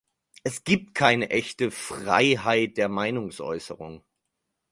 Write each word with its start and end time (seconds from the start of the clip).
Es 0.43 0.63
gibt 0.63 0.95
keine 0.95 1.29
echte 1.29 1.69
Freiheit 1.69 2.77
der 2.77 2.89
Meinungsäußerung. 2.89 4.03